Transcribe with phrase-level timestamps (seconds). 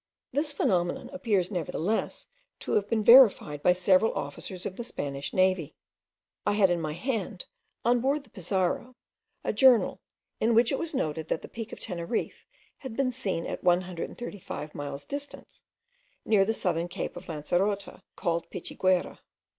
[0.33, 2.25] This phenomenon appears nevertheless
[2.61, 5.75] to have been verified by several officers of the Spanish navy.
[6.43, 7.45] I had in my hand,
[7.85, 8.95] on board the Pizarro,
[9.43, 10.01] a journal,
[10.39, 14.73] in which it was noted, that the peak of Teneriffe had been seen at 135
[14.73, 15.61] miles distance,
[16.25, 19.19] near the southern cape of Lancerota, called Pichiguera.